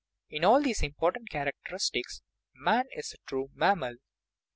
[0.31, 2.23] In all these important characteristics
[2.55, 3.97] man is a true mammal.